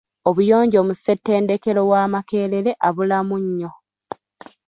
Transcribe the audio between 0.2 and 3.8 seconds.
Obuyonjo mu ssetendekero wa Makerere abulamu nnyo